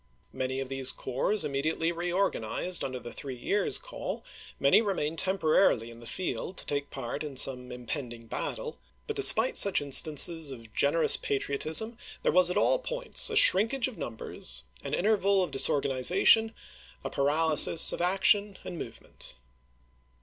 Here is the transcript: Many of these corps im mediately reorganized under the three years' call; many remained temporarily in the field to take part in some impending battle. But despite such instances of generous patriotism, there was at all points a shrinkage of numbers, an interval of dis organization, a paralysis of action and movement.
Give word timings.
Many 0.33 0.59
of 0.59 0.67
these 0.67 0.91
corps 0.91 1.45
im 1.45 1.51
mediately 1.51 1.91
reorganized 1.91 2.83
under 2.83 2.99
the 2.99 3.13
three 3.13 3.35
years' 3.37 3.77
call; 3.77 4.23
many 4.59 4.81
remained 4.81 5.19
temporarily 5.19 5.91
in 5.91 5.99
the 5.99 6.07
field 6.07 6.57
to 6.57 6.65
take 6.65 6.89
part 6.89 7.23
in 7.23 7.35
some 7.37 7.71
impending 7.71 8.25
battle. 8.25 8.79
But 9.05 9.15
despite 9.15 9.57
such 9.57 9.79
instances 9.79 10.49
of 10.49 10.73
generous 10.73 11.17
patriotism, 11.17 11.99
there 12.23 12.31
was 12.31 12.49
at 12.49 12.57
all 12.57 12.79
points 12.79 13.29
a 13.29 13.35
shrinkage 13.35 13.87
of 13.87 13.99
numbers, 13.99 14.63
an 14.83 14.95
interval 14.95 15.43
of 15.43 15.51
dis 15.51 15.69
organization, 15.69 16.55
a 17.03 17.11
paralysis 17.11 17.93
of 17.93 18.01
action 18.01 18.57
and 18.65 18.79
movement. 18.79 19.35